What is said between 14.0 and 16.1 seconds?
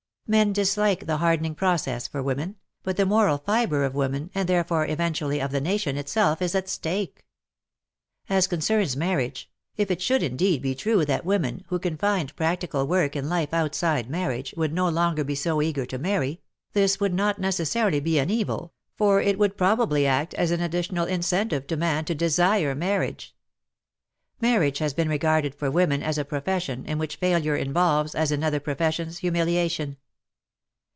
marriage, would no longer be so eager to